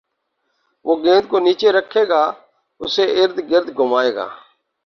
وہ 0.85 0.93
گیند 1.03 1.25
کو 1.31 1.37
نیچے 1.45 1.69
رکھے 1.77 2.03
گا 2.11 2.23
اُسے 2.81 3.03
اردگرد 3.19 3.67
گھمائے 3.77 4.11
گا 4.15 4.25